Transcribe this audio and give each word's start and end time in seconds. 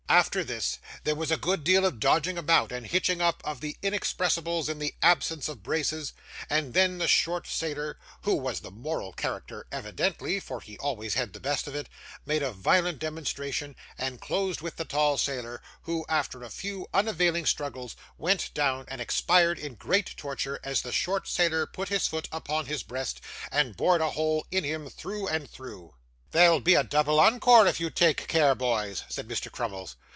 After 0.11 0.43
this, 0.43 0.77
there 1.05 1.15
was 1.15 1.31
a 1.31 1.37
good 1.37 1.63
deal 1.63 1.85
of 1.85 1.97
dodging 2.01 2.37
about, 2.37 2.73
and 2.73 2.85
hitching 2.85 3.21
up 3.21 3.41
of 3.45 3.61
the 3.61 3.77
inexpressibles 3.81 4.67
in 4.67 4.77
the 4.77 4.93
absence 5.01 5.47
of 5.47 5.63
braces, 5.63 6.11
and 6.49 6.73
then 6.73 6.97
the 6.97 7.07
short 7.07 7.47
sailor 7.47 7.97
(who 8.23 8.35
was 8.35 8.59
the 8.59 8.71
moral 8.71 9.13
character 9.13 9.65
evidently, 9.71 10.37
for 10.41 10.59
he 10.59 10.77
always 10.79 11.13
had 11.13 11.31
the 11.31 11.39
best 11.39 11.65
of 11.65 11.75
it) 11.75 11.87
made 12.25 12.43
a 12.43 12.51
violent 12.51 12.99
demonstration 12.99 13.73
and 13.97 14.19
closed 14.19 14.59
with 14.59 14.75
the 14.75 14.83
tall 14.83 15.17
sailor, 15.17 15.61
who, 15.83 16.03
after 16.09 16.43
a 16.43 16.49
few 16.49 16.87
unavailing 16.93 17.45
struggles, 17.45 17.95
went 18.17 18.53
down, 18.53 18.83
and 18.89 18.99
expired 18.99 19.57
in 19.57 19.75
great 19.75 20.17
torture 20.17 20.59
as 20.61 20.81
the 20.81 20.91
short 20.91 21.25
sailor 21.25 21.65
put 21.65 21.87
his 21.87 22.09
foot 22.09 22.27
upon 22.33 22.65
his 22.65 22.83
breast, 22.83 23.21
and 23.49 23.77
bored 23.77 24.01
a 24.01 24.09
hole 24.11 24.45
in 24.51 24.65
him 24.65 24.89
through 24.89 25.25
and 25.29 25.49
through. 25.49 25.93
'That'll 26.33 26.61
be 26.61 26.75
a 26.75 26.83
double 26.83 27.19
ENCORE 27.19 27.67
if 27.67 27.81
you 27.81 27.89
take 27.89 28.25
care, 28.29 28.55
boys,' 28.55 29.03
said 29.09 29.27
Mr. 29.27 29.51
Crummles. 29.51 29.97